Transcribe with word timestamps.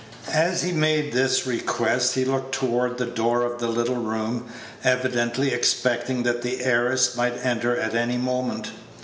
As 0.33 0.63
he 0.63 0.71
made 0.71 1.13
this 1.13 1.45
request, 1.45 2.15
he 2.15 2.25
looked 2.25 2.55
toward 2.55 2.97
the 2.97 3.05
door 3.05 3.43
of 3.43 3.59
the 3.59 3.67
little 3.67 3.97
room, 4.01 4.47
evidently 4.83 5.53
expecting 5.53 6.23
that 6.23 6.41
the 6.41 6.63
heiress 6.65 7.15
might 7.15 7.37
enter 7.45 7.77
at 7.77 7.93
any 7.93 8.17
moment. 8.17 8.71